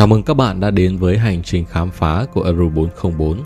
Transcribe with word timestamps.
Chào 0.00 0.06
mừng 0.06 0.22
các 0.22 0.34
bạn 0.34 0.60
đã 0.60 0.70
đến 0.70 0.96
với 0.96 1.18
hành 1.18 1.42
trình 1.42 1.64
khám 1.64 1.90
phá 1.90 2.26
của 2.32 2.42
Euro 2.42 2.68
404. 2.68 3.38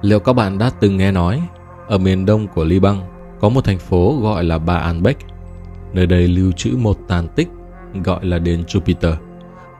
Liệu 0.00 0.20
các 0.20 0.32
bạn 0.32 0.58
đã 0.58 0.70
từng 0.80 0.96
nghe 0.96 1.12
nói, 1.12 1.42
ở 1.88 1.98
miền 1.98 2.26
đông 2.26 2.46
của 2.48 2.64
Liban 2.64 2.96
có 3.40 3.48
một 3.48 3.64
thành 3.64 3.78
phố 3.78 4.18
gọi 4.22 4.44
là 4.44 4.58
Ba 4.58 4.74
Anbek. 4.74 5.16
Nơi 5.92 6.06
đây 6.06 6.28
lưu 6.28 6.52
trữ 6.52 6.76
một 6.76 6.98
tàn 7.08 7.28
tích 7.36 7.48
gọi 8.04 8.24
là 8.24 8.38
đền 8.38 8.62
Jupiter, 8.62 9.14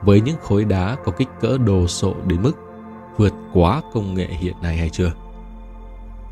với 0.01 0.21
những 0.21 0.35
khối 0.41 0.65
đá 0.65 0.97
có 1.05 1.11
kích 1.11 1.27
cỡ 1.41 1.57
đồ 1.57 1.87
sộ 1.87 2.15
đến 2.27 2.41
mức 2.41 2.53
vượt 3.17 3.33
quá 3.53 3.81
công 3.93 4.13
nghệ 4.13 4.27
hiện 4.27 4.55
nay 4.61 4.77
hay 4.77 4.89
chưa? 4.89 5.11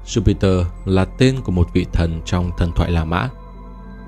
Jupiter 0.05 0.63
là 0.85 1.05
tên 1.05 1.35
của 1.43 1.51
một 1.51 1.67
vị 1.73 1.85
thần 1.93 2.21
trong 2.25 2.51
thần 2.57 2.71
thoại 2.75 2.91
La 2.91 3.05
Mã. 3.05 3.29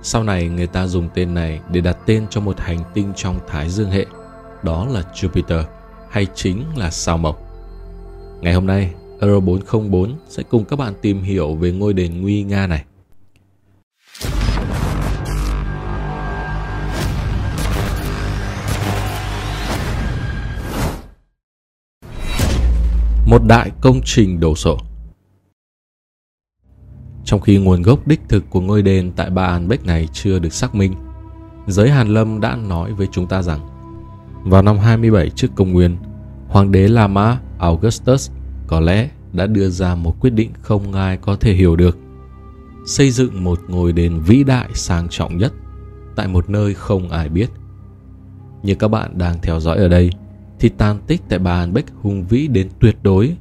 Sau 0.02 0.24
này 0.24 0.48
người 0.48 0.68
ta 0.68 0.88
dùng 0.88 1.10
tên 1.14 1.34
này 1.34 1.60
để 1.72 1.82
đặt 1.82 1.98
tên 2.06 2.26
cho 2.30 2.42
một 2.42 2.60
hành 2.60 2.80
tinh 2.94 3.14
trong 3.16 3.40
Thái 3.48 3.70
Dương 3.70 3.92
hệ– 3.92 4.06
đó 4.64 4.86
là 4.86 5.04
Jupiter 5.14 5.64
hay 6.10 6.28
chính 6.36 6.66
là 6.76 6.90
sao 6.92 7.18
mộc. 7.18 7.42
Ngày 8.42 8.54
hôm 8.54 8.68
nay, 8.68 8.94
Euro 9.20 9.40
404 9.40 10.16
sẽ 10.28 10.44
cùng 10.44 10.66
các 10.66 10.76
bạn 10.76 10.94
tìm 11.02 11.22
hiểu 11.22 11.56
về 11.56 11.72
ngôi 11.72 11.94
đền 11.94 12.22
nguy 12.22 12.44
nga 12.44 12.68
này. 12.68 12.86
Một 23.26 23.44
đại 23.48 23.72
công 23.82 24.02
trình 24.06 24.40
đổ 24.40 24.56
sộ 24.56 24.78
Trong 27.26 27.42
khi 27.42 27.58
nguồn 27.58 27.82
gốc 27.82 28.08
đích 28.08 28.22
thực 28.30 28.44
của 28.50 28.62
ngôi 28.62 28.82
đền 28.82 29.12
tại 29.16 29.30
Ba 29.30 29.46
An 29.46 29.68
Bách 29.68 29.86
này 29.86 30.08
chưa 30.14 30.40
được 30.40 30.54
xác 30.54 30.76
minh, 30.76 30.94
giới 31.68 31.90
Hàn 31.90 32.08
Lâm 32.08 32.42
đã 32.42 32.56
nói 32.56 32.94
với 32.94 33.08
chúng 33.12 33.28
ta 33.28 33.42
rằng 33.42 33.73
vào 34.44 34.62
năm 34.62 34.78
27 34.78 35.30
trước 35.30 35.48
công 35.56 35.72
nguyên, 35.72 35.98
Hoàng 36.48 36.72
đế 36.72 36.88
La 36.88 37.08
Mã 37.08 37.40
Augustus 37.60 38.32
có 38.68 38.80
lẽ 38.80 39.10
đã 39.34 39.48
đưa 39.48 39.70
ra 39.70 39.96
một 39.96 40.20
quyết 40.20 40.30
định 40.30 40.52
không 40.62 40.94
ai 40.94 41.18
có 41.18 41.36
thể 41.36 41.54
hiểu 41.54 41.76
được. 41.76 41.98
Xây 42.86 43.12
dựng 43.12 43.44
một 43.44 43.60
ngôi 43.68 43.92
đền 43.92 44.20
vĩ 44.20 44.44
đại 44.44 44.70
sang 44.74 45.08
trọng 45.10 45.38
nhất 45.38 45.54
tại 46.16 46.28
một 46.28 46.50
nơi 46.50 46.74
không 46.74 47.10
ai 47.10 47.30
biết. 47.30 47.50
Như 48.64 48.76
các 48.76 48.88
bạn 48.88 49.18
đang 49.18 49.42
theo 49.42 49.60
dõi 49.60 49.78
ở 49.78 49.88
đây, 49.88 50.10
thì 50.60 50.70
tàn 50.70 51.00
tích 51.08 51.22
tại 51.30 51.40
Ba 51.40 51.52
An 51.52 51.74
hùng 52.02 52.26
vĩ 52.30 52.48
đến 52.48 52.70
tuyệt 52.80 52.96
đối 53.04 53.36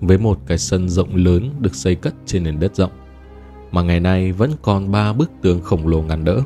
với 0.00 0.18
một 0.18 0.38
cái 0.46 0.58
sân 0.58 0.88
rộng 0.88 1.16
lớn 1.16 1.50
được 1.60 1.74
xây 1.74 1.94
cất 1.94 2.14
trên 2.26 2.44
nền 2.44 2.60
đất 2.60 2.76
rộng 2.76 2.90
mà 3.74 3.82
ngày 3.82 4.00
nay 4.00 4.32
vẫn 4.32 4.50
còn 4.62 4.90
ba 4.92 5.12
bức 5.12 5.30
tường 5.42 5.60
khổng 5.62 5.86
lồ 5.86 6.02
ngăn 6.02 6.24
đỡ. 6.24 6.40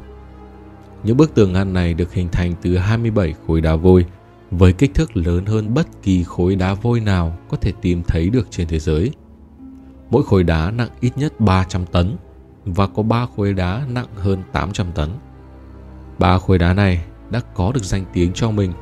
Những 1.05 1.17
bức 1.17 1.35
tường 1.35 1.53
ngăn 1.53 1.73
này 1.73 1.95
được 1.95 2.13
hình 2.13 2.29
thành 2.33 2.55
từ 2.63 2.77
27 2.77 3.35
khối 3.47 3.61
đá 3.61 3.77
vôi, 3.77 4.07
với 4.51 4.73
kích 4.73 4.95
thước 4.95 5.17
lớn 5.17 5.47
hơn 5.47 5.75
bất 5.75 6.03
kỳ 6.03 6.25
khối 6.25 6.57
đá 6.57 6.75
vôi 6.75 7.01
nào 7.01 7.39
có 7.49 7.57
thể 7.57 7.73
tìm 7.83 8.03
thấy 8.03 8.31
được 8.31 8.47
trên 8.51 8.69
thế 8.69 8.79
giới. 8.79 9.11
Mỗi 10.11 10.23
khối 10.23 10.45
đá 10.45 10.71
nặng 10.71 10.89
ít 11.01 11.19
nhất 11.19 11.41
300 11.41 11.87
tấn 11.87 12.17
và 12.65 12.87
có 12.87 13.03
3 13.03 13.27
khối 13.37 13.53
đá 13.53 13.87
nặng 13.89 14.07
hơn 14.17 14.43
800 14.53 14.87
tấn. 14.95 15.09
Ba 16.19 16.39
khối 16.39 16.59
đá 16.59 16.75
này 16.75 17.05
đã 17.31 17.41
có 17.55 17.73
được 17.73 17.85
danh 17.85 18.05
tiếng 18.13 18.33
cho 18.33 18.51
mình 18.51 18.73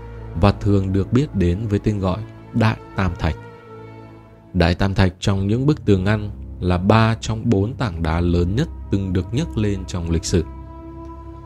và 0.40 0.52
thường 0.52 0.92
được 0.92 1.12
biết 1.12 1.34
đến 1.34 1.66
với 1.68 1.78
tên 1.78 1.98
gọi 1.98 2.18
Đại 2.54 2.76
Tam 2.96 3.12
Thạch. 3.18 3.36
Đại 4.54 4.74
Tam 4.74 4.94
Thạch 4.94 5.12
trong 5.20 5.46
những 5.46 5.66
bức 5.66 5.84
tường 5.84 6.04
ngăn 6.04 6.30
là 6.60 6.78
ba 6.78 7.16
trong 7.20 7.42
bốn 7.44 7.74
tảng 7.74 8.02
đá 8.02 8.20
lớn 8.20 8.56
nhất 8.56 8.68
từng 8.90 9.12
được 9.12 9.34
nhấc 9.34 9.58
lên 9.58 9.84
trong 9.86 10.10
lịch 10.10 10.24
sử. 10.24 10.44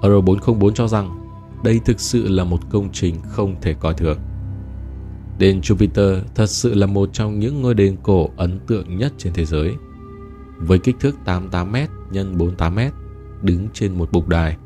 Euro 0.02 0.20
404 0.20 0.74
cho 0.74 0.88
rằng 0.88 1.20
đây 1.64 1.80
thực 1.84 2.00
sự 2.00 2.28
là 2.28 2.44
một 2.44 2.60
công 2.70 2.92
trình 2.92 3.14
không 3.28 3.56
thể 3.60 3.74
coi 3.74 3.94
thường. 3.94 4.18
Đền 5.38 5.60
Jupiter 5.60 6.20
thật 6.34 6.46
sự 6.46 6.74
là 6.74 6.86
một 6.86 7.10
trong 7.12 7.38
những 7.38 7.62
ngôi 7.62 7.74
đền 7.74 7.96
cổ 8.02 8.30
ấn 8.36 8.60
tượng 8.66 8.98
nhất 8.98 9.12
trên 9.18 9.32
thế 9.32 9.44
giới. 9.44 9.74
Với 10.58 10.78
kích 10.78 10.96
thước 11.00 11.16
88m 11.24 11.86
x 12.12 12.16
48m, 12.16 12.90
đứng 13.42 13.68
trên 13.72 13.92
một 13.92 14.12
bục 14.12 14.28
đài, 14.28 14.56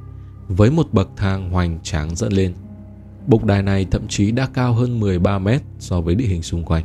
với 0.49 0.71
một 0.71 0.87
bậc 0.93 1.09
thang 1.17 1.51
hoành 1.51 1.79
tráng 1.83 2.17
dẫn 2.17 2.33
lên. 2.33 2.55
Bục 3.27 3.45
đài 3.45 3.63
này 3.63 3.87
thậm 3.91 4.09
chí 4.09 4.31
đã 4.31 4.49
cao 4.55 4.73
hơn 4.73 5.01
13m 5.01 5.59
so 5.79 6.01
với 6.01 6.15
địa 6.15 6.27
hình 6.27 6.43
xung 6.43 6.65
quanh. 6.65 6.85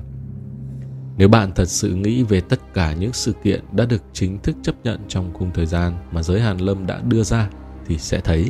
Nếu 1.17 1.27
bạn 1.27 1.51
thật 1.55 1.65
sự 1.65 1.95
nghĩ 1.95 2.23
về 2.23 2.41
tất 2.41 2.73
cả 2.73 2.93
những 2.93 3.13
sự 3.13 3.33
kiện 3.43 3.63
đã 3.71 3.85
được 3.85 4.03
chính 4.13 4.39
thức 4.39 4.55
chấp 4.63 4.75
nhận 4.83 4.99
trong 5.07 5.33
khung 5.33 5.51
thời 5.53 5.65
gian 5.65 5.93
mà 6.11 6.23
giới 6.23 6.41
Hàn 6.41 6.57
Lâm 6.57 6.85
đã 6.85 7.01
đưa 7.01 7.23
ra 7.23 7.49
thì 7.89 7.97
sẽ 7.97 8.19
thấy 8.19 8.49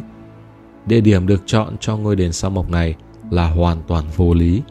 địa 0.86 1.02
điểm 1.02 1.28
được 1.28 1.44
chọn 1.46 1.76
cho 1.80 1.98
ngôi 1.98 2.16
đền 2.16 2.32
sao 2.32 2.52
mộc 2.52 2.70
này 2.70 2.96
là 3.32 3.50
hoàn 3.50 3.82
toàn 3.88 4.06
vô 4.16 4.34
lý 4.34 4.62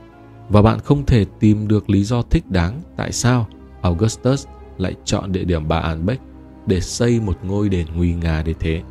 và 0.48 0.62
bạn 0.62 0.78
không 0.78 1.06
thể 1.06 1.24
tìm 1.40 1.68
được 1.68 1.90
lý 1.90 2.04
do 2.04 2.22
thích 2.22 2.50
đáng 2.50 2.80
tại 2.96 3.12
sao 3.12 3.46
Augustus 3.82 4.46
lại 4.78 4.94
chọn 5.04 5.32
địa 5.32 5.44
điểm 5.44 5.68
bà 5.68 5.78
An 5.78 6.06
Bách 6.06 6.20
để 6.66 6.80
xây 6.80 7.20
một 7.20 7.36
ngôi 7.42 7.68
đền 7.68 7.86
nguy 7.96 8.14
nga 8.14 8.42
như 8.42 8.52
thế. 8.52 8.82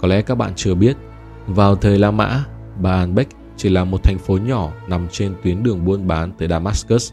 Có 0.00 0.08
lẽ 0.08 0.22
các 0.22 0.34
bạn 0.34 0.52
chưa 0.56 0.74
biết, 0.74 0.96
vào 1.46 1.76
thời 1.76 1.98
La 1.98 2.10
Mã, 2.10 2.44
bà 2.80 2.90
An 2.90 3.14
Bách 3.14 3.28
chỉ 3.56 3.68
là 3.68 3.84
một 3.84 4.02
thành 4.02 4.18
phố 4.18 4.36
nhỏ 4.36 4.72
nằm 4.88 5.08
trên 5.10 5.34
tuyến 5.42 5.62
đường 5.62 5.84
buôn 5.84 6.06
bán 6.06 6.32
tới 6.38 6.48
Damascus. 6.48 7.12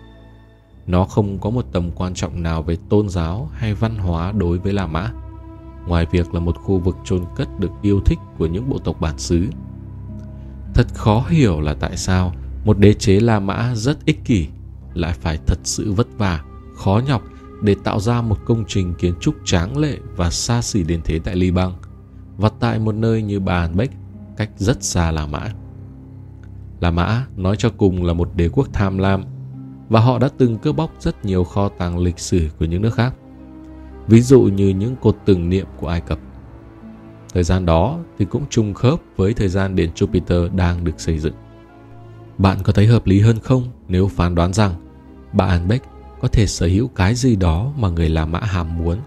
Nó 0.88 1.03
không 1.03 1.40
có 1.40 1.50
một 1.50 1.66
tầm 1.72 1.91
quan 1.91 2.13
trọng 2.13 2.44
nào 2.44 2.63
về 2.63 2.78
tôn 2.90 3.09
giáo 3.09 3.50
hay 3.53 3.74
văn 3.74 3.96
hóa 3.96 4.31
đối 4.31 4.57
với 4.57 4.74
La 4.74 4.88
Mã 4.88 5.12
ngoài 5.88 6.06
việc 6.12 6.34
là 6.34 6.40
một 6.40 6.58
khu 6.58 6.80
vực 6.80 6.97
chôn 7.03 7.22
cất 7.36 7.59
được 7.59 7.72
yêu 7.81 8.02
thích 8.06 8.19
của 8.38 8.46
những 8.46 8.69
bộ 8.69 8.78
tộc 8.78 9.02
bản 9.02 9.18
xứ. 9.18 9.47
Thật 10.74 10.88
khó 10.94 11.25
hiểu 11.30 11.62
là 11.62 11.74
tại 11.74 11.97
sao 11.97 12.34
một 12.66 12.80
đế 12.80 12.94
chế 12.94 13.19
La 13.19 13.40
Mã 13.40 13.72
rất 13.75 14.06
ích 14.06 14.25
kỷ 14.25 14.47
lại 14.94 15.14
phải 15.22 15.38
thật 15.47 15.59
sự 15.64 15.92
vất 15.92 16.08
vả, 16.18 16.44
khó 16.75 17.02
nhọc 17.08 17.24
để 17.62 17.75
tạo 17.84 18.00
ra 18.00 18.22
một 18.22 18.38
công 18.46 18.64
trình 18.68 18.94
kiến 18.94 19.14
trúc 19.19 19.36
tráng 19.46 19.78
lệ 19.78 19.97
và 20.16 20.30
xa 20.30 20.62
xỉ 20.62 20.84
đến 20.84 21.02
thế 21.03 21.19
tại 21.19 21.36
Liban 21.36 21.72
và 22.38 22.50
tại 22.59 22.80
một 22.80 22.96
nơi 22.96 23.22
như 23.22 23.40
Bàn 23.40 23.78
Bách 23.78 23.92
cách 24.38 24.50
rất 24.58 24.84
xa 24.84 25.12
La 25.12 25.25
Mã. 25.28 25.48
La 26.80 26.92
Mã 26.92 27.25
nói 27.36 27.56
cho 27.56 27.69
cùng 27.78 28.03
là 28.03 28.13
một 28.13 28.31
đế 28.36 28.50
quốc 28.50 28.68
tham 28.74 28.98
lam 28.98 29.24
và 29.90 30.00
họ 30.00 30.19
đã 30.19 30.30
từng 30.38 30.58
cướp 30.58 30.75
bóc 30.75 30.92
rất 31.00 31.25
nhiều 31.25 31.44
kho 31.44 31.69
tàng 31.69 31.98
lịch 31.98 32.19
sử 32.19 32.50
của 32.59 32.66
những 32.66 32.81
nước 32.81 32.94
khác 32.94 33.13
ví 34.07 34.22
dụ 34.22 34.41
như 34.41 34.69
những 34.69 34.95
cột 34.95 35.17
tưởng 35.25 35.50
niệm 35.50 35.67
của 35.78 35.88
Ai 35.88 36.01
Cập. 36.01 36.19
Thời 37.34 37.44
gian 37.44 37.66
đó 37.66 38.00
thì 38.17 38.25
cũng 38.25 38.44
trùng 38.50 38.73
khớp 38.73 39.00
với 39.17 39.34
thời 39.34 39.47
gian 39.47 39.75
đền 39.75 39.89
Jupiter 39.95 40.56
đang 40.56 40.84
được 40.84 41.00
xây 41.00 41.19
dựng. 41.19 41.34
Bạn 42.38 42.57
có 42.63 42.73
thấy 42.73 42.88
hợp 42.88 43.06
lý 43.06 43.19
hơn 43.19 43.39
không 43.39 43.63
nếu 43.88 44.07
phán 44.07 44.35
đoán 44.35 44.53
rằng 44.53 44.73
bà 45.34 45.45
Anbeck 45.45 45.85
có 46.22 46.28
thể 46.28 46.47
sở 46.47 46.67
hữu 46.67 46.88
cái 46.88 47.16
gì 47.16 47.35
đó 47.35 47.73
mà 47.78 47.89
người 47.89 48.09
La 48.09 48.25
Mã 48.25 48.39
hàm 48.39 48.78
muốn? 48.78 48.97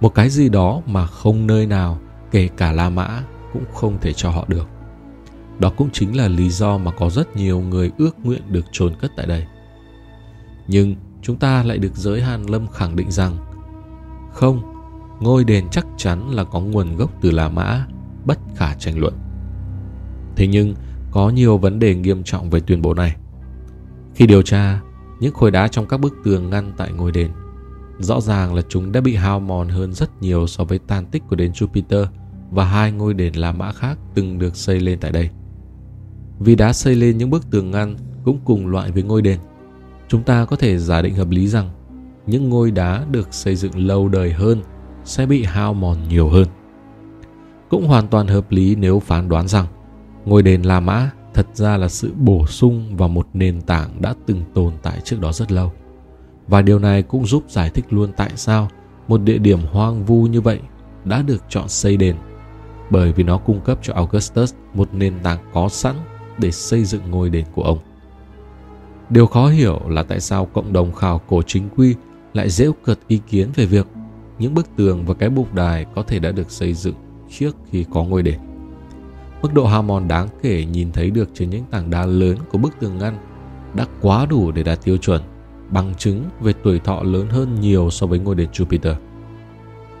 Một 0.00 0.14
cái 0.14 0.30
gì 0.30 0.48
đó 0.48 0.82
mà 0.86 1.06
không 1.06 1.46
nơi 1.46 1.66
nào, 1.66 1.98
kể 2.30 2.48
cả 2.56 2.72
La 2.72 2.90
Mã, 2.90 3.22
cũng 3.52 3.64
không 3.74 3.98
thể 4.00 4.12
cho 4.12 4.30
họ 4.30 4.44
được. 4.48 4.68
Đó 5.58 5.72
cũng 5.76 5.88
chính 5.92 6.16
là 6.16 6.28
lý 6.28 6.50
do 6.50 6.78
mà 6.78 6.90
có 6.90 7.10
rất 7.10 7.36
nhiều 7.36 7.60
người 7.60 7.90
ước 7.98 8.16
nguyện 8.24 8.42
được 8.48 8.64
chôn 8.72 8.94
cất 9.00 9.12
tại 9.16 9.26
đây. 9.26 9.46
Nhưng 10.66 10.96
chúng 11.22 11.36
ta 11.36 11.62
lại 11.62 11.78
được 11.78 11.96
giới 11.96 12.22
Hàn 12.22 12.46
Lâm 12.46 12.66
khẳng 12.66 12.96
định 12.96 13.10
rằng 13.10 13.36
không, 14.34 14.62
ngôi 15.20 15.44
đền 15.44 15.68
chắc 15.70 15.86
chắn 15.96 16.30
là 16.30 16.44
có 16.44 16.60
nguồn 16.60 16.96
gốc 16.96 17.10
từ 17.20 17.30
La 17.30 17.48
Mã, 17.48 17.86
bất 18.24 18.38
khả 18.56 18.74
tranh 18.74 18.98
luận. 18.98 19.14
Thế 20.36 20.46
nhưng, 20.46 20.74
có 21.10 21.30
nhiều 21.30 21.58
vấn 21.58 21.78
đề 21.78 21.94
nghiêm 21.94 22.22
trọng 22.22 22.50
về 22.50 22.60
tuyên 22.60 22.82
bố 22.82 22.94
này. 22.94 23.16
Khi 24.14 24.26
điều 24.26 24.42
tra, 24.42 24.80
những 25.20 25.34
khối 25.34 25.50
đá 25.50 25.68
trong 25.68 25.86
các 25.86 26.00
bức 26.00 26.14
tường 26.24 26.50
ngăn 26.50 26.72
tại 26.76 26.92
ngôi 26.92 27.12
đền, 27.12 27.30
rõ 27.98 28.20
ràng 28.20 28.54
là 28.54 28.62
chúng 28.68 28.92
đã 28.92 29.00
bị 29.00 29.14
hao 29.14 29.40
mòn 29.40 29.68
hơn 29.68 29.92
rất 29.92 30.22
nhiều 30.22 30.46
so 30.46 30.64
với 30.64 30.78
tan 30.78 31.06
tích 31.06 31.22
của 31.28 31.36
đền 31.36 31.52
Jupiter 31.52 32.06
và 32.50 32.64
hai 32.64 32.92
ngôi 32.92 33.14
đền 33.14 33.34
La 33.34 33.52
Mã 33.52 33.72
khác 33.72 33.98
từng 34.14 34.38
được 34.38 34.56
xây 34.56 34.80
lên 34.80 34.98
tại 35.00 35.12
đây. 35.12 35.30
Vì 36.38 36.54
đá 36.56 36.72
xây 36.72 36.94
lên 36.94 37.18
những 37.18 37.30
bức 37.30 37.50
tường 37.50 37.70
ngăn 37.70 37.96
cũng 38.24 38.38
cùng 38.44 38.66
loại 38.66 38.90
với 38.90 39.02
ngôi 39.02 39.22
đền, 39.22 39.38
chúng 40.08 40.22
ta 40.22 40.44
có 40.44 40.56
thể 40.56 40.78
giả 40.78 41.02
định 41.02 41.14
hợp 41.14 41.30
lý 41.30 41.48
rằng 41.48 41.70
những 42.26 42.48
ngôi 42.48 42.70
đá 42.70 43.04
được 43.10 43.34
xây 43.34 43.56
dựng 43.56 43.86
lâu 43.86 44.08
đời 44.08 44.32
hơn 44.32 44.62
sẽ 45.04 45.26
bị 45.26 45.44
hao 45.44 45.74
mòn 45.74 46.08
nhiều 46.08 46.28
hơn. 46.28 46.46
Cũng 47.68 47.86
hoàn 47.86 48.08
toàn 48.08 48.26
hợp 48.26 48.50
lý 48.50 48.74
nếu 48.74 49.00
phán 49.00 49.28
đoán 49.28 49.48
rằng 49.48 49.66
ngôi 50.24 50.42
đền 50.42 50.62
La 50.62 50.80
Mã 50.80 51.10
thật 51.34 51.46
ra 51.54 51.76
là 51.76 51.88
sự 51.88 52.12
bổ 52.16 52.46
sung 52.46 52.96
vào 52.96 53.08
một 53.08 53.26
nền 53.32 53.60
tảng 53.60 54.02
đã 54.02 54.14
từng 54.26 54.42
tồn 54.54 54.72
tại 54.82 55.00
trước 55.04 55.20
đó 55.20 55.32
rất 55.32 55.52
lâu. 55.52 55.72
Và 56.48 56.62
điều 56.62 56.78
này 56.78 57.02
cũng 57.02 57.26
giúp 57.26 57.44
giải 57.48 57.70
thích 57.70 57.84
luôn 57.90 58.12
tại 58.16 58.30
sao 58.36 58.68
một 59.08 59.20
địa 59.20 59.38
điểm 59.38 59.58
hoang 59.72 60.04
vu 60.04 60.26
như 60.26 60.40
vậy 60.40 60.60
đã 61.04 61.22
được 61.22 61.44
chọn 61.48 61.68
xây 61.68 61.96
đền 61.96 62.16
bởi 62.90 63.12
vì 63.12 63.24
nó 63.24 63.38
cung 63.38 63.60
cấp 63.60 63.78
cho 63.82 63.94
Augustus 63.94 64.54
một 64.74 64.88
nền 64.94 65.14
tảng 65.22 65.38
có 65.52 65.68
sẵn 65.68 65.94
để 66.38 66.50
xây 66.50 66.84
dựng 66.84 67.10
ngôi 67.10 67.30
đền 67.30 67.44
của 67.54 67.62
ông. 67.62 67.78
Điều 69.10 69.26
khó 69.26 69.48
hiểu 69.48 69.80
là 69.88 70.02
tại 70.02 70.20
sao 70.20 70.46
cộng 70.46 70.72
đồng 70.72 70.92
khảo 70.92 71.18
cổ 71.18 71.42
chính 71.42 71.68
quy 71.76 71.94
lại 72.34 72.50
dễ 72.50 72.68
cợt 72.84 72.98
ý 73.08 73.20
kiến 73.28 73.48
về 73.54 73.66
việc 73.66 73.86
những 74.38 74.54
bức 74.54 74.66
tường 74.76 75.04
và 75.06 75.14
cái 75.14 75.28
bục 75.28 75.54
đài 75.54 75.86
có 75.94 76.02
thể 76.02 76.18
đã 76.18 76.32
được 76.32 76.50
xây 76.50 76.74
dựng 76.74 76.94
trước 77.30 77.56
khi 77.70 77.84
có 77.94 78.04
ngôi 78.04 78.22
đền. 78.22 78.38
Mức 79.42 79.54
độ 79.54 79.66
hao 79.66 79.82
mòn 79.82 80.08
đáng 80.08 80.28
kể 80.42 80.64
nhìn 80.64 80.92
thấy 80.92 81.10
được 81.10 81.28
trên 81.34 81.50
những 81.50 81.64
tảng 81.70 81.90
đá 81.90 82.06
lớn 82.06 82.36
của 82.52 82.58
bức 82.58 82.74
tường 82.80 82.98
ngăn 82.98 83.18
đã 83.74 83.86
quá 84.00 84.26
đủ 84.26 84.52
để 84.52 84.62
đạt 84.62 84.84
tiêu 84.84 84.96
chuẩn, 84.96 85.22
bằng 85.70 85.94
chứng 85.94 86.24
về 86.40 86.52
tuổi 86.62 86.78
thọ 86.78 87.02
lớn 87.02 87.28
hơn 87.28 87.60
nhiều 87.60 87.90
so 87.90 88.06
với 88.06 88.18
ngôi 88.18 88.34
đền 88.34 88.48
Jupiter. 88.52 88.94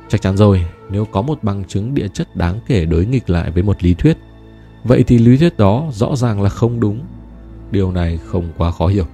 Chắc 0.08 0.22
chắn 0.22 0.36
rồi, 0.36 0.66
nếu 0.90 1.04
có 1.04 1.22
một 1.22 1.38
bằng 1.42 1.64
chứng 1.64 1.94
địa 1.94 2.08
chất 2.08 2.36
đáng 2.36 2.60
kể 2.66 2.84
đối 2.84 3.06
nghịch 3.06 3.30
lại 3.30 3.50
với 3.50 3.62
một 3.62 3.84
lý 3.84 3.94
thuyết, 3.94 4.18
vậy 4.84 5.04
thì 5.06 5.18
lý 5.18 5.36
thuyết 5.36 5.56
đó 5.56 5.88
rõ 5.92 6.16
ràng 6.16 6.42
là 6.42 6.48
không 6.48 6.80
đúng. 6.80 7.00
Điều 7.70 7.92
này 7.92 8.16
không 8.16 8.52
quá 8.58 8.70
khó 8.70 8.86
hiểu. 8.86 9.04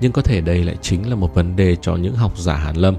Nhưng 0.00 0.12
có 0.12 0.22
thể 0.22 0.40
đây 0.40 0.64
lại 0.64 0.76
chính 0.80 1.10
là 1.10 1.16
một 1.16 1.34
vấn 1.34 1.56
đề 1.56 1.76
cho 1.76 1.96
những 1.96 2.14
học 2.14 2.38
giả 2.38 2.54
Hàn 2.54 2.76
Lâm. 2.76 2.96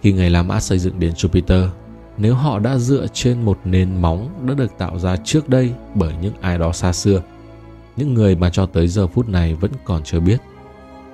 Khi 0.00 0.12
người 0.12 0.30
La 0.30 0.42
Mã 0.42 0.60
xây 0.60 0.78
dựng 0.78 1.00
đền 1.00 1.12
Jupiter, 1.12 1.68
nếu 2.18 2.34
họ 2.34 2.58
đã 2.58 2.78
dựa 2.78 3.06
trên 3.12 3.42
một 3.42 3.58
nền 3.64 4.02
móng 4.02 4.46
đã 4.46 4.54
được 4.54 4.78
tạo 4.78 4.98
ra 4.98 5.16
trước 5.16 5.48
đây 5.48 5.72
bởi 5.94 6.14
những 6.22 6.34
ai 6.40 6.58
đó 6.58 6.72
xa 6.72 6.92
xưa, 6.92 7.22
những 7.96 8.14
người 8.14 8.36
mà 8.36 8.50
cho 8.50 8.66
tới 8.66 8.88
giờ 8.88 9.06
phút 9.06 9.28
này 9.28 9.54
vẫn 9.54 9.70
còn 9.84 10.02
chưa 10.02 10.20
biết, 10.20 10.40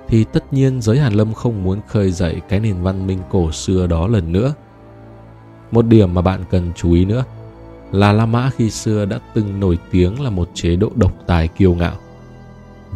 thì 0.07 0.23
tất 0.23 0.53
nhiên 0.53 0.81
giới 0.81 0.99
Hàn 0.99 1.13
Lâm 1.13 1.33
không 1.33 1.63
muốn 1.63 1.79
khơi 1.87 2.11
dậy 2.11 2.41
cái 2.49 2.59
nền 2.59 2.81
văn 2.81 3.07
minh 3.07 3.19
cổ 3.29 3.51
xưa 3.51 3.87
đó 3.87 4.07
lần 4.07 4.31
nữa. 4.31 4.53
Một 5.71 5.85
điểm 5.85 6.13
mà 6.13 6.21
bạn 6.21 6.43
cần 6.49 6.71
chú 6.75 6.93
ý 6.93 7.05
nữa 7.05 7.23
là 7.91 8.11
La 8.11 8.25
Mã 8.25 8.49
khi 8.57 8.69
xưa 8.69 9.05
đã 9.05 9.19
từng 9.33 9.59
nổi 9.59 9.77
tiếng 9.91 10.21
là 10.21 10.29
một 10.29 10.49
chế 10.53 10.75
độ 10.75 10.91
độc 10.95 11.13
tài 11.27 11.47
kiêu 11.47 11.75
ngạo. 11.75 11.95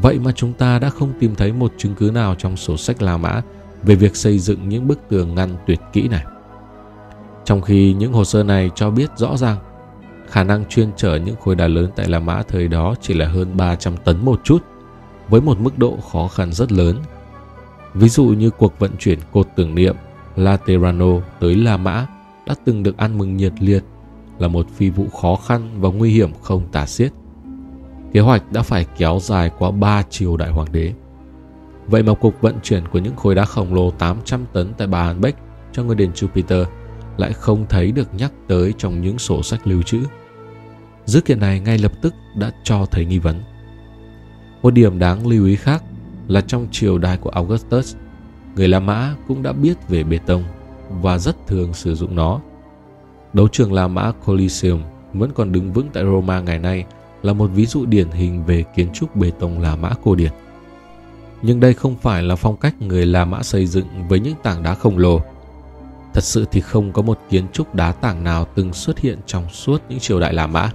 Vậy 0.01 0.19
mà 0.19 0.31
chúng 0.31 0.53
ta 0.53 0.79
đã 0.79 0.89
không 0.89 1.13
tìm 1.19 1.35
thấy 1.35 1.53
một 1.53 1.73
chứng 1.77 1.95
cứ 1.95 2.11
nào 2.13 2.35
trong 2.35 2.57
sổ 2.57 2.77
sách 2.77 3.01
La 3.01 3.17
Mã 3.17 3.41
về 3.83 3.95
việc 3.95 4.15
xây 4.15 4.39
dựng 4.39 4.69
những 4.69 4.87
bức 4.87 4.99
tường 5.09 5.35
ngăn 5.35 5.49
tuyệt 5.67 5.79
kỹ 5.93 6.07
này. 6.07 6.23
Trong 7.45 7.61
khi 7.61 7.93
những 7.93 8.13
hồ 8.13 8.23
sơ 8.23 8.43
này 8.43 8.71
cho 8.75 8.89
biết 8.89 9.09
rõ 9.17 9.37
ràng 9.37 9.57
khả 10.29 10.43
năng 10.43 10.65
chuyên 10.65 10.89
chở 10.97 11.15
những 11.15 11.35
khối 11.43 11.55
đá 11.55 11.67
lớn 11.67 11.91
tại 11.95 12.07
La 12.09 12.19
Mã 12.19 12.43
thời 12.47 12.67
đó 12.67 12.95
chỉ 13.01 13.13
là 13.13 13.27
hơn 13.27 13.57
300 13.57 13.97
tấn 13.97 14.25
một 14.25 14.41
chút, 14.43 14.63
với 15.29 15.41
một 15.41 15.59
mức 15.59 15.77
độ 15.77 15.97
khó 16.11 16.27
khăn 16.27 16.53
rất 16.53 16.71
lớn. 16.71 16.97
Ví 17.93 18.09
dụ 18.09 18.25
như 18.25 18.49
cuộc 18.49 18.79
vận 18.79 18.91
chuyển 18.99 19.19
cột 19.31 19.47
tưởng 19.55 19.75
niệm 19.75 19.95
Laterano 20.35 21.19
tới 21.39 21.55
La 21.55 21.77
Mã 21.77 22.07
đã 22.45 22.55
từng 22.65 22.83
được 22.83 22.97
ăn 22.97 23.17
mừng 23.17 23.37
nhiệt 23.37 23.53
liệt 23.59 23.83
là 24.39 24.47
một 24.47 24.67
phi 24.75 24.89
vụ 24.89 25.07
khó 25.21 25.35
khăn 25.35 25.69
và 25.81 25.89
nguy 25.89 26.11
hiểm 26.11 26.31
không 26.41 26.67
tả 26.71 26.85
xiết. 26.85 27.11
Kế 28.17 28.21
hoạch 28.21 28.51
đã 28.51 28.61
phải 28.61 28.85
kéo 28.97 29.19
dài 29.21 29.51
qua 29.57 29.71
3 29.71 30.03
triều 30.09 30.37
đại 30.37 30.49
hoàng 30.49 30.71
đế. 30.71 30.93
Vậy 31.87 32.03
mà 32.03 32.13
cuộc 32.13 32.41
vận 32.41 32.55
chuyển 32.63 32.87
của 32.87 32.99
những 32.99 33.15
khối 33.15 33.35
đá 33.35 33.45
khổng 33.45 33.73
lồ 33.73 33.91
800 33.91 34.45
tấn 34.53 34.73
tại 34.77 34.87
Bà 34.87 35.03
Hàn 35.03 35.21
Bách 35.21 35.35
cho 35.71 35.83
ngôi 35.83 35.95
đền 35.95 36.11
Jupiter 36.11 36.65
lại 37.17 37.33
không 37.33 37.65
thấy 37.69 37.91
được 37.91 38.13
nhắc 38.13 38.31
tới 38.47 38.73
trong 38.77 39.01
những 39.01 39.19
sổ 39.19 39.43
sách 39.43 39.67
lưu 39.67 39.81
trữ. 39.81 39.99
Dữ 41.05 41.21
kiện 41.21 41.39
này 41.39 41.59
ngay 41.59 41.77
lập 41.77 41.91
tức 42.01 42.13
đã 42.35 42.51
cho 42.63 42.85
thấy 42.91 43.05
nghi 43.05 43.19
vấn. 43.19 43.43
Một 44.61 44.73
điểm 44.73 44.99
đáng 44.99 45.27
lưu 45.27 45.45
ý 45.45 45.55
khác 45.55 45.83
là 46.27 46.41
trong 46.41 46.67
triều 46.71 46.97
đại 46.97 47.17
của 47.17 47.29
Augustus, 47.29 47.95
người 48.55 48.67
La 48.67 48.79
Mã 48.79 49.15
cũng 49.27 49.43
đã 49.43 49.53
biết 49.53 49.89
về 49.89 50.03
bê 50.03 50.17
tông 50.25 50.43
và 51.01 51.17
rất 51.17 51.47
thường 51.47 51.73
sử 51.73 51.95
dụng 51.95 52.15
nó. 52.15 52.39
Đấu 53.33 53.47
trường 53.47 53.73
La 53.73 53.87
Mã 53.87 54.11
Coliseum 54.25 54.81
vẫn 55.13 55.31
còn 55.35 55.51
đứng 55.51 55.73
vững 55.73 55.87
tại 55.93 56.03
Roma 56.03 56.41
ngày 56.41 56.59
nay 56.59 56.85
là 57.21 57.33
một 57.33 57.47
ví 57.47 57.65
dụ 57.65 57.85
điển 57.85 58.11
hình 58.11 58.45
về 58.45 58.63
kiến 58.75 58.89
trúc 58.93 59.15
bê 59.15 59.31
tông 59.39 59.59
La 59.59 59.75
Mã 59.75 59.89
cổ 60.03 60.15
điển. 60.15 60.31
Nhưng 61.41 61.59
đây 61.59 61.73
không 61.73 61.95
phải 61.95 62.23
là 62.23 62.35
phong 62.35 62.57
cách 62.57 62.81
người 62.81 63.05
La 63.05 63.25
Mã 63.25 63.43
xây 63.43 63.65
dựng 63.65 63.87
với 64.09 64.19
những 64.19 64.35
tảng 64.43 64.63
đá 64.63 64.75
khổng 64.75 64.97
lồ. 64.97 65.21
Thật 66.13 66.23
sự 66.23 66.45
thì 66.51 66.61
không 66.61 66.91
có 66.91 67.01
một 67.01 67.19
kiến 67.29 67.45
trúc 67.53 67.75
đá 67.75 67.91
tảng 67.91 68.23
nào 68.23 68.47
từng 68.55 68.73
xuất 68.73 68.99
hiện 68.99 69.17
trong 69.25 69.49
suốt 69.49 69.81
những 69.89 69.99
triều 69.99 70.19
đại 70.19 70.33
La 70.33 70.47
Mã. 70.47 70.71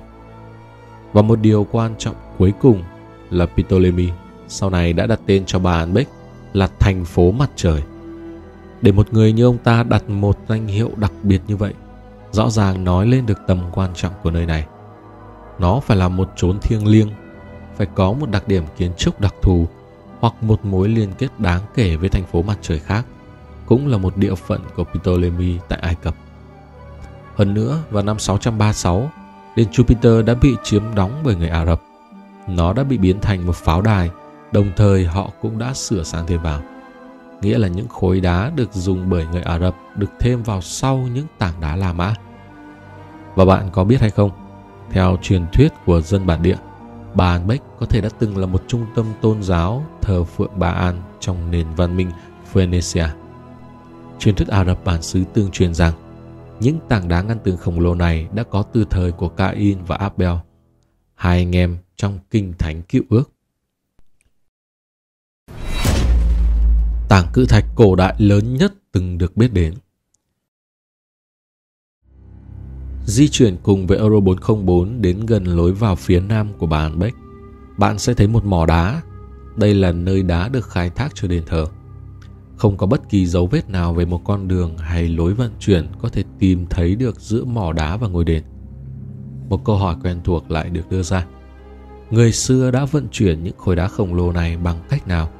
Và 1.13 1.23
một 1.23 1.41
điều 1.41 1.67
quan 1.73 1.95
trọng 1.99 2.15
cuối 2.39 2.53
cùng 2.61 2.83
là 3.31 3.47
Ptolemy 3.47 4.09
sau 4.49 4.71
này 4.71 4.93
đã 4.93 5.07
đặt 5.07 5.21
tên 5.27 5.43
cho 5.47 5.59
bà 5.59 5.73
An 5.73 5.95
là 6.53 6.69
thành 6.79 7.05
phố 7.05 7.31
mặt 7.31 7.51
trời. 7.57 7.83
Để 8.83 8.93
một 8.93 9.13
người 9.13 9.33
như 9.33 9.45
ông 9.45 9.59
ta 9.59 9.83
đặt 9.83 10.11
một 10.11 10.39
danh 10.49 10.67
hiệu 10.67 10.91
đặc 10.97 11.13
biệt 11.23 11.41
như 11.49 11.57
vậy, 11.57 11.75
rõ 12.33 12.51
ràng 12.51 12.85
nói 12.85 13.07
lên 13.07 13.27
được 13.27 13.39
tầm 13.47 13.59
quan 13.73 13.91
trọng 13.95 14.13
của 14.23 14.31
nơi 14.31 14.47
này. 14.47 14.67
Nó 15.59 15.81
phải 15.81 15.97
là 15.97 16.09
một 16.09 16.33
chốn 16.37 16.59
thiêng 16.61 16.87
liêng, 16.87 17.11
phải 17.77 17.87
có 17.95 18.13
một 18.13 18.31
đặc 18.31 18.49
điểm 18.49 18.65
kiến 18.77 18.93
trúc 18.97 19.21
đặc 19.21 19.35
thù 19.43 19.67
hoặc 20.21 20.35
một 20.43 20.65
mối 20.65 20.89
liên 20.89 21.13
kết 21.19 21.41
đáng 21.41 21.61
kể 21.75 21.97
với 21.97 22.09
thành 22.09 22.25
phố 22.25 22.43
mặt 22.43 22.59
trời 22.63 22.79
khác, 22.79 23.05
cũng 23.67 23.89
là 23.89 23.99
một 23.99 24.17
địa 24.17 24.35
phận 24.35 24.61
của 24.77 24.85
Ptolemy 24.85 25.59
tại 25.69 25.79
Ai 25.83 25.95
Cập. 25.95 26.15
Hơn 27.37 27.55
nữa, 27.55 27.79
vào 27.91 28.03
năm 28.03 28.19
636, 28.19 29.11
đền 29.57 29.69
Jupiter 29.71 30.25
đã 30.25 30.35
bị 30.35 30.57
chiếm 30.63 30.83
đóng 30.95 31.21
bởi 31.25 31.37
người 31.37 31.49
Ả 31.49 31.67
Rập. 31.67 31.83
Nó 32.49 32.73
đã 32.73 32.85
bị 32.85 32.99
biến 32.99 33.21
thành 33.21 33.47
một 33.47 33.57
pháo 33.57 33.83
đài, 33.83 34.11
đồng 34.53 34.73
thời 34.77 35.07
họ 35.07 35.31
cũng 35.41 35.59
đã 35.59 35.75
sửa 35.75 36.03
sang 36.03 36.27
thêm 36.27 36.43
vào. 36.43 36.63
Nghĩa 37.41 37.59
là 37.59 37.69
những 37.69 37.89
khối 37.89 38.21
đá 38.21 38.51
được 38.57 38.73
dùng 38.73 39.11
bởi 39.11 39.27
người 39.27 39.43
Ả 39.43 39.59
Rập 39.59 39.75
được 39.97 40.11
thêm 40.21 40.43
vào 40.43 40.61
sau 40.61 40.97
những 41.15 41.27
tảng 41.39 41.61
đá 41.61 41.77
La 41.77 41.93
Mã. 41.93 42.15
Và 43.35 43.45
bạn 43.45 43.71
có 43.73 43.85
biết 43.85 44.01
hay 44.01 44.11
không, 44.11 44.31
theo 44.93 45.17
truyền 45.23 45.47
thuyết 45.53 45.73
của 45.87 46.01
dân 46.01 46.27
bản 46.27 46.43
địa, 46.43 46.57
Bà 47.15 47.27
An 47.27 47.47
Bách 47.47 47.63
có 47.81 47.87
thể 47.87 48.01
đã 48.01 48.09
từng 48.19 48.37
là 48.37 48.47
một 48.47 48.63
trung 48.69 48.87
tâm 48.95 49.07
tôn 49.21 49.43
giáo 49.43 49.87
thờ 50.03 50.25
phượng 50.25 50.59
Bà 50.59 50.71
An 50.71 51.03
trong 51.21 51.51
nền 51.51 51.67
văn 51.77 51.97
minh 51.97 52.11
Phoenicia. 52.53 53.07
Truyền 54.19 54.35
thuyết 54.35 54.49
Ả 54.49 54.65
Rập 54.65 54.85
bản 54.85 55.03
xứ 55.03 55.25
tương 55.35 55.51
truyền 55.51 55.75
rằng 55.75 55.93
những 56.61 56.79
tảng 56.89 57.09
đá 57.09 57.23
ngăn 57.23 57.39
tường 57.39 57.57
khổng 57.57 57.81
lồ 57.81 57.95
này 57.95 58.29
đã 58.35 58.43
có 58.43 58.63
từ 58.63 58.85
thời 58.91 59.13
của 59.13 59.29
Cain 59.29 59.85
và 59.85 59.97
Abel, 59.97 60.35
hai 61.15 61.39
anh 61.39 61.57
em 61.57 61.79
trong 61.97 62.19
kinh 62.31 62.53
thánh 62.59 62.83
cựu 62.83 63.03
ước. 63.09 63.33
Tảng 67.09 67.27
cự 67.33 67.47
thạch 67.47 67.65
cổ 67.75 67.97
đại 67.97 68.15
lớn 68.19 68.57
nhất 68.57 68.73
từng 68.93 69.19
được 69.19 69.37
biết 69.37 69.53
đến. 69.53 69.75
Di 73.07 73.29
chuyển 73.29 73.57
cùng 73.63 73.87
với 73.87 73.99
Euro 73.99 74.21
404 74.21 75.03
đến 75.03 75.27
gần 75.27 75.45
lối 75.45 75.73
vào 75.73 75.97
phía 75.97 76.21
nam 76.21 76.49
của 76.59 76.67
bản 76.67 76.99
Beck, 76.99 77.17
bạn 77.77 77.99
sẽ 77.99 78.15
thấy 78.15 78.27
một 78.27 78.45
mỏ 78.45 78.67
đá. 78.67 79.03
Đây 79.57 79.75
là 79.75 79.93
nơi 79.93 80.23
đá 80.23 80.49
được 80.49 80.67
khai 80.67 80.91
thác 80.91 81.09
cho 81.15 81.29
đền 81.29 81.43
thờ. 81.47 81.67
Không 82.57 82.77
có 82.77 82.87
bất 82.87 83.09
kỳ 83.09 83.27
dấu 83.27 83.47
vết 83.47 83.71
nào 83.71 83.95
về 83.95 84.05
một 84.05 84.21
con 84.25 84.49
đường 84.49 84.79
hay 84.79 85.09
lối 85.09 85.35
vận 85.35 85.51
chuyển 85.59 85.89
có 86.03 86.09
thể 86.09 86.25
tìm 86.39 86.67
thấy 86.67 86.95
được 86.95 87.21
giữa 87.21 87.45
mỏ 87.45 87.73
đá 87.73 87.97
và 87.97 88.09
ngôi 88.09 88.25
đền. 88.25 88.43
Một 89.49 89.65
câu 89.65 89.77
hỏi 89.77 89.97
quen 90.03 90.21
thuộc 90.25 90.51
lại 90.51 90.71
được 90.71 90.91
đưa 90.91 91.03
ra. 91.03 91.27
Người 92.11 92.33
xưa 92.33 92.71
đã 92.71 92.85
vận 92.85 93.09
chuyển 93.11 93.45
những 93.45 93.57
khối 93.59 93.77
đá 93.77 93.89
khổng 93.89 94.15
lồ 94.15 94.33
này 94.33 94.57
bằng 94.57 94.77
cách 94.89 95.09
nào? 95.09 95.31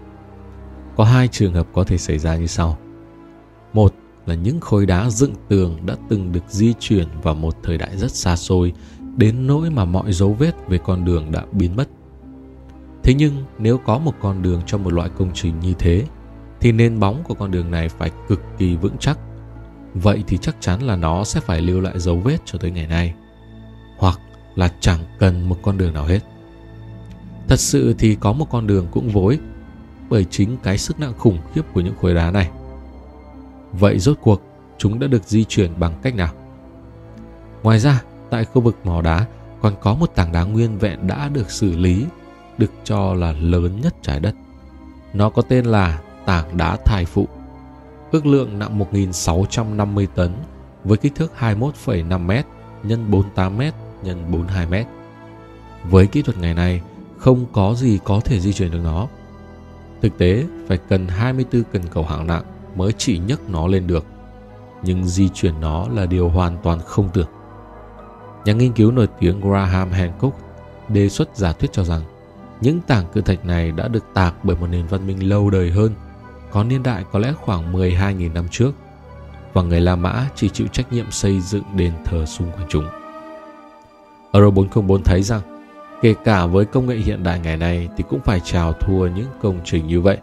Có 0.97 1.05
hai 1.05 1.29
trường 1.29 1.55
hợp 1.55 1.67
có 1.73 1.85
thể 1.85 1.99
xảy 1.99 2.19
ra 2.19 2.37
như 2.37 2.47
sau. 2.47 2.79
Là 4.27 4.35
những 4.35 4.61
khối 4.61 4.87
đá 4.87 5.11
dựng 5.11 5.35
tường 5.49 5.87
đã 5.87 5.97
từng 6.09 6.33
được 6.33 6.45
di 6.49 6.75
chuyển 6.81 7.09
vào 7.23 7.35
một 7.35 7.57
thời 7.63 7.79
đại 7.79 7.97
rất 7.97 8.11
xa 8.11 8.37
xôi, 8.37 8.73
đến 9.17 9.47
nỗi 9.47 9.71
mà 9.71 9.85
mọi 9.85 10.13
dấu 10.13 10.33
vết 10.33 10.69
về 10.69 10.79
con 10.79 11.05
đường 11.05 11.33
đã 11.33 11.45
biến 11.53 11.77
mất. 11.77 11.89
Thế 13.03 13.15
nhưng, 13.15 13.45
nếu 13.59 13.79
có 13.79 13.99
một 13.99 14.15
con 14.21 14.43
đường 14.43 14.63
cho 14.67 14.79
một 14.79 14.93
loại 14.93 15.11
công 15.19 15.31
trình 15.35 15.61
như 15.61 15.75
thế, 15.79 16.05
thì 16.61 16.73
nền 16.73 17.01
bóng 17.01 17.23
của 17.25 17.35
con 17.35 17.51
đường 17.51 17.71
này 17.71 17.89
phải 17.89 18.11
cực 18.29 18.41
kỳ 18.59 18.77
vững 18.77 18.97
chắc. 18.99 19.19
Vậy 19.95 20.25
thì 20.27 20.39
chắc 20.39 20.57
chắn 20.61 20.83
là 20.83 20.97
nó 20.97 21.25
sẽ 21.25 21.41
phải 21.41 21.61
lưu 21.61 21.81
lại 21.81 21.99
dấu 21.99 22.17
vết 22.17 22.37
cho 22.45 22.59
tới 22.59 22.71
ngày 22.71 22.87
nay. 22.87 23.15
Hoặc 23.99 24.21
là 24.55 24.73
chẳng 24.81 25.01
cần 25.19 25.49
một 25.49 25.57
con 25.63 25.79
đường 25.79 25.95
nào 25.95 26.05
hết. 26.05 26.21
Thật 27.49 27.61
sự 27.61 27.95
thì 27.99 28.15
có 28.15 28.33
một 28.33 28.47
con 28.51 28.67
đường 28.67 28.87
cũng 28.91 29.09
vối 29.09 29.39
bởi 30.09 30.25
chính 30.25 30.57
cái 30.63 30.79
sức 30.79 31.01
nặng 31.01 31.13
khủng 31.19 31.39
khiếp 31.55 31.63
của 31.73 31.81
những 31.81 31.95
khối 32.01 32.15
đá 32.15 32.31
này. 32.31 32.51
Vậy 33.73 33.99
rốt 33.99 34.19
cuộc 34.23 34.43
chúng 34.79 34.99
đã 34.99 35.07
được 35.07 35.25
di 35.25 35.45
chuyển 35.45 35.71
bằng 35.81 35.93
cách 36.03 36.15
nào? 36.15 36.33
Ngoài 37.63 37.79
ra, 37.79 38.03
tại 38.31 38.45
khu 38.45 38.63
vực 38.63 38.77
mỏ 38.85 39.03
đá 39.03 39.27
còn 39.61 39.75
có 39.81 39.95
một 39.95 40.15
tảng 40.15 40.33
đá 40.33 40.43
nguyên 40.45 40.79
vẹn 40.79 41.07
đã 41.07 41.29
được 41.29 41.51
xử 41.51 41.77
lý, 41.77 42.07
được 42.59 42.73
cho 42.85 43.15
là 43.15 43.33
lớn 43.33 43.81
nhất 43.81 43.95
trái 44.03 44.21
đất. 44.21 44.35
Nó 45.13 45.31
có 45.31 45.43
tên 45.43 45.65
là 45.65 46.01
tảng 46.25 46.57
đá 46.57 46.77
thai 46.77 47.05
phụ, 47.05 47.29
ước 48.11 48.27
lượng 48.27 48.59
nặng 48.59 48.79
1.650 48.79 50.07
tấn 50.15 50.33
với 50.85 50.99
kích 50.99 51.15
thước 51.15 51.33
21,5 51.39 52.19
m 52.19 52.31
x 52.31 52.99
48 53.11 53.59
m 53.59 53.61
x 53.61 53.75
42 54.31 54.67
m. 54.67 54.75
Với 55.91 56.07
kỹ 56.07 56.23
thuật 56.23 56.39
ngày 56.39 56.55
nay, 56.55 56.83
không 57.19 57.47
có 57.53 57.75
gì 57.75 57.99
có 58.05 58.21
thể 58.25 58.41
di 58.41 58.53
chuyển 58.53 58.71
được 58.71 58.81
nó. 58.85 59.09
Thực 60.03 60.19
tế, 60.19 60.45
phải 60.69 60.79
cần 60.89 61.09
24 61.09 61.63
cần 61.73 61.83
cầu 61.91 62.05
hạng 62.05 62.27
nặng 62.27 62.43
mới 62.75 62.93
chỉ 62.99 63.19
nhấc 63.19 63.51
nó 63.51 63.67
lên 63.67 63.87
được. 63.87 64.05
Nhưng 64.83 65.05
di 65.05 65.29
chuyển 65.29 65.61
nó 65.61 65.87
là 65.89 66.07
điều 66.07 66.29
hoàn 66.29 66.57
toàn 66.63 66.81
không 66.87 67.09
tưởng. 67.13 67.29
Nhà 68.45 68.53
nghiên 68.53 68.73
cứu 68.73 68.91
nổi 68.91 69.09
tiếng 69.21 69.41
Graham 69.41 69.91
Hancock 69.91 70.37
đề 70.89 71.09
xuất 71.09 71.37
giả 71.37 71.53
thuyết 71.53 71.73
cho 71.73 71.85
rằng 71.85 72.03
những 72.61 72.81
tảng 72.81 73.05
cự 73.13 73.21
thạch 73.21 73.45
này 73.45 73.73
đã 73.73 73.89
được 73.89 74.05
tạc 74.15 74.35
bởi 74.45 74.57
một 74.57 74.67
nền 74.67 74.87
văn 74.87 75.07
minh 75.07 75.29
lâu 75.29 75.51
đời 75.51 75.71
hơn, 75.71 75.93
có 76.51 76.65
niên 76.65 76.83
đại 76.83 77.05
có 77.13 77.19
lẽ 77.19 77.33
khoảng 77.33 77.73
12.000 77.73 78.33
năm 78.33 78.45
trước, 78.51 78.73
và 79.53 79.63
người 79.63 79.81
La 79.81 79.97
Mã 79.97 80.29
chỉ 80.35 80.49
chịu 80.49 80.67
trách 80.67 80.93
nhiệm 80.93 81.11
xây 81.11 81.41
dựng 81.41 81.63
đền 81.77 81.93
thờ 82.05 82.27
xung 82.27 82.53
quanh 82.53 82.67
chúng. 82.69 82.85
Euro 84.33 84.51
404 84.51 85.03
thấy 85.03 85.23
rằng 85.23 85.41
kể 86.03 86.15
cả 86.25 86.47
với 86.47 86.65
công 86.65 86.87
nghệ 86.87 86.97
hiện 86.97 87.23
đại 87.23 87.41
ngày 87.41 87.57
nay 87.57 87.89
thì 87.97 88.05
cũng 88.09 88.21
phải 88.21 88.41
chào 88.41 88.73
thua 88.73 89.07
những 89.07 89.27
công 89.43 89.61
trình 89.65 89.87
như 89.87 90.01
vậy. 90.01 90.19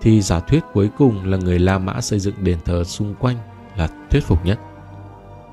Thì 0.00 0.20
giả 0.20 0.40
thuyết 0.40 0.64
cuối 0.72 0.90
cùng 0.98 1.24
là 1.24 1.36
người 1.36 1.58
La 1.58 1.78
Mã 1.78 2.00
xây 2.00 2.20
dựng 2.20 2.34
đền 2.44 2.58
thờ 2.64 2.84
xung 2.84 3.14
quanh 3.14 3.36
là 3.76 3.88
thuyết 4.10 4.24
phục 4.24 4.44
nhất. 4.44 4.60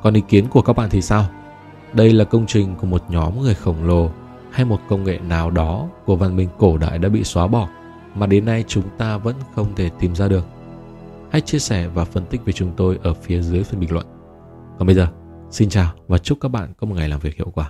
Còn 0.03 0.13
ý 0.13 0.21
kiến 0.27 0.48
của 0.48 0.62
các 0.62 0.74
bạn 0.74 0.89
thì 0.89 1.01
sao? 1.01 1.25
Đây 1.93 2.13
là 2.13 2.24
công 2.24 2.45
trình 2.45 2.75
của 2.75 2.88
một 2.88 3.03
nhóm 3.10 3.41
người 3.41 3.53
khổng 3.53 3.83
lồ 3.83 4.12
hay 4.51 4.65
một 4.65 4.79
công 4.89 5.03
nghệ 5.03 5.19
nào 5.19 5.51
đó 5.51 5.88
của 6.05 6.15
văn 6.15 6.36
minh 6.36 6.50
cổ 6.57 6.77
đại 6.77 7.00
đã 7.00 7.10
bị 7.10 7.24
xóa 7.24 7.48
bỏ 7.48 7.69
mà 8.15 8.27
đến 8.27 8.45
nay 8.45 8.63
chúng 8.67 8.83
ta 8.98 9.17
vẫn 9.17 9.36
không 9.55 9.75
thể 9.75 9.89
tìm 10.00 10.15
ra 10.15 10.27
được? 10.27 10.45
Hãy 11.31 11.41
chia 11.41 11.60
sẻ 11.60 11.88
và 11.88 12.05
phân 12.05 12.25
tích 12.25 12.41
với 12.43 12.53
chúng 12.53 12.71
tôi 12.77 13.00
ở 13.03 13.13
phía 13.13 13.41
dưới 13.41 13.63
phần 13.63 13.79
bình 13.79 13.91
luận. 13.91 14.05
Còn 14.77 14.88
bây 14.88 14.95
giờ, 14.95 15.07
xin 15.50 15.69
chào 15.69 15.91
và 16.07 16.17
chúc 16.17 16.38
các 16.41 16.50
bạn 16.50 16.74
có 16.77 16.88
một 16.88 16.95
ngày 16.95 17.10
làm 17.10 17.19
việc 17.19 17.36
hiệu 17.36 17.51
quả. 17.53 17.69